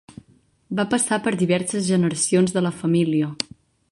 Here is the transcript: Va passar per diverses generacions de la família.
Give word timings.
Va 0.79 0.85
passar 0.93 1.19
per 1.27 1.33
diverses 1.41 1.85
generacions 1.91 2.57
de 2.57 2.67
la 2.69 2.75
família. 2.83 3.31